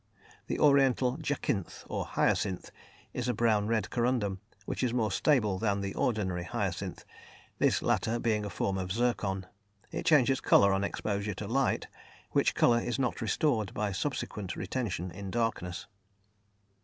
The 0.47 0.57
oriental 0.59 1.17
jacinth, 1.17 1.83
or 1.87 2.05
hyacinth, 2.05 2.71
is 3.13 3.27
a 3.27 3.35
brown 3.35 3.67
red 3.67 3.91
corundum, 3.91 4.39
which 4.65 4.81
is 4.81 4.95
more 4.95 5.11
stable 5.11 5.59
than 5.59 5.81
the 5.81 5.93
ordinary 5.93 6.41
hyacinth, 6.43 7.05
this 7.59 7.83
latter 7.83 8.17
being 8.17 8.43
a 8.43 8.49
form 8.49 8.79
of 8.79 8.91
zircon; 8.91 9.45
it 9.91 10.07
changes 10.07 10.41
colour 10.41 10.73
on 10.73 10.83
exposure 10.83 11.35
to 11.35 11.47
light, 11.47 11.85
which 12.31 12.55
colour 12.55 12.79
is 12.79 12.97
not 12.97 13.21
restored 13.21 13.75
by 13.75 13.91
subsequent 13.91 14.55
retention 14.55 15.11
in 15.11 15.29
darkness. 15.29 15.85